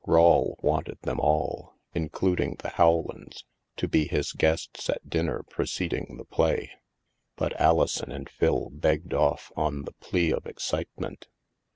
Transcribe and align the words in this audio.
Rawle 0.07 0.55
wanted 0.63 0.99
them 1.03 1.19
all, 1.19 1.75
including 1.93 2.55
the 2.55 2.73
Rowlands, 2.79 3.45
to 3.77 3.87
be 3.87 4.07
his 4.07 4.31
guests 4.31 4.89
at 4.89 5.07
dinner 5.07 5.43
preceding 5.47 6.15
the 6.17 6.25
play. 6.25 6.71
But 7.35 7.53
Alison 7.61 8.11
and 8.11 8.27
Phil 8.27 8.71
begged 8.71 9.13
off 9.13 9.51
on 9.55 9.83
the 9.83 9.93
plea 9.93 10.33
of 10.33 10.47
excite 10.47 10.89
ment. 10.97 11.27